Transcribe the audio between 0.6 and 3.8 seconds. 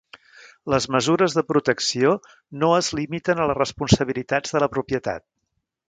Les mesures de protecció no es limiten a les